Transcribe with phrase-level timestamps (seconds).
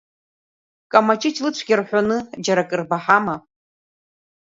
[0.91, 3.35] Камаҷыҷ лыцәгьа рҳәоны џьара акыр баҳама?